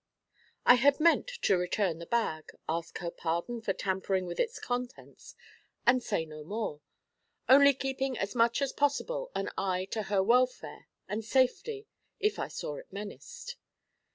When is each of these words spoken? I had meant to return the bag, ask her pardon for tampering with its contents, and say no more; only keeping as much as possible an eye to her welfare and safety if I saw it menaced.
I 0.65 0.73
had 0.81 0.99
meant 0.99 1.27
to 1.27 1.57
return 1.59 1.99
the 1.99 2.07
bag, 2.07 2.49
ask 2.67 2.97
her 2.97 3.11
pardon 3.11 3.61
for 3.61 3.71
tampering 3.71 4.25
with 4.25 4.39
its 4.39 4.57
contents, 4.57 5.35
and 5.85 6.01
say 6.01 6.25
no 6.25 6.43
more; 6.43 6.81
only 7.47 7.75
keeping 7.75 8.17
as 8.17 8.33
much 8.33 8.63
as 8.63 8.73
possible 8.73 9.29
an 9.35 9.51
eye 9.59 9.85
to 9.91 10.01
her 10.09 10.23
welfare 10.23 10.87
and 11.07 11.23
safety 11.23 11.85
if 12.19 12.39
I 12.39 12.47
saw 12.47 12.77
it 12.77 12.91
menaced. 12.91 13.57